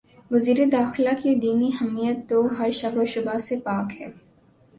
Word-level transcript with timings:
وزیر 0.31 0.57
داخلہ 0.71 1.09
کی 1.23 1.35
دینی 1.35 1.69
حمیت 1.81 2.29
تو 2.29 2.41
ہر 2.59 2.71
شک 2.71 2.97
و 2.97 3.05
شبہ 3.05 3.37
سے 3.39 3.59
پاک 3.59 4.01
ہے۔ 4.01 4.07